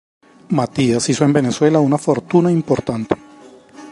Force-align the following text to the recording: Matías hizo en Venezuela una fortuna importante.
Matías 0.49 1.09
hizo 1.09 1.25
en 1.25 1.33
Venezuela 1.33 1.79
una 1.79 1.99
fortuna 1.99 2.51
importante. 2.51 3.15